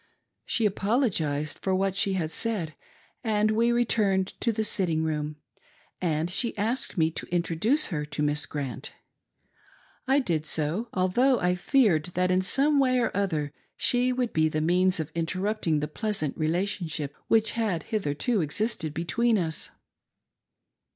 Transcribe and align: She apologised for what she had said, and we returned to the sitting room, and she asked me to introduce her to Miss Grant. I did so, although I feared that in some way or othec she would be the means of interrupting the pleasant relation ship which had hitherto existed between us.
She 0.45 0.65
apologised 0.65 1.59
for 1.59 1.75
what 1.75 1.95
she 1.95 2.13
had 2.13 2.31
said, 2.31 2.73
and 3.23 3.51
we 3.51 3.71
returned 3.71 4.29
to 4.41 4.51
the 4.51 4.63
sitting 4.63 5.03
room, 5.03 5.35
and 6.01 6.27
she 6.27 6.57
asked 6.57 6.97
me 6.97 7.11
to 7.11 7.27
introduce 7.27 7.85
her 7.93 8.03
to 8.05 8.23
Miss 8.23 8.47
Grant. 8.47 8.93
I 10.07 10.17
did 10.17 10.47
so, 10.47 10.87
although 10.91 11.39
I 11.39 11.53
feared 11.53 12.05
that 12.15 12.31
in 12.31 12.41
some 12.41 12.79
way 12.79 12.97
or 12.97 13.11
othec 13.11 13.51
she 13.77 14.11
would 14.11 14.33
be 14.33 14.49
the 14.49 14.59
means 14.59 14.99
of 14.99 15.11
interrupting 15.13 15.81
the 15.81 15.87
pleasant 15.87 16.35
relation 16.35 16.87
ship 16.87 17.13
which 17.27 17.51
had 17.51 17.83
hitherto 17.93 18.41
existed 18.41 18.95
between 18.95 19.37
us. 19.37 19.69